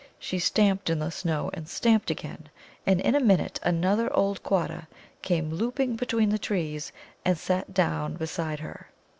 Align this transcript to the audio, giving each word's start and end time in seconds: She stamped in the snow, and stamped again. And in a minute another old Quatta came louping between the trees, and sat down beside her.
She 0.17 0.39
stamped 0.39 0.89
in 0.89 0.97
the 0.97 1.11
snow, 1.11 1.51
and 1.53 1.69
stamped 1.69 2.09
again. 2.09 2.49
And 2.87 2.99
in 3.01 3.13
a 3.13 3.19
minute 3.19 3.59
another 3.61 4.11
old 4.15 4.41
Quatta 4.41 4.87
came 5.21 5.51
louping 5.53 5.95
between 5.95 6.29
the 6.29 6.39
trees, 6.39 6.91
and 7.23 7.37
sat 7.37 7.71
down 7.71 8.15
beside 8.15 8.61
her. 8.61 8.89